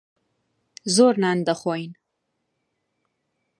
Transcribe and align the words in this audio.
زۆر 0.95 1.13
نان 1.23 1.37
دەخۆین. 1.47 1.91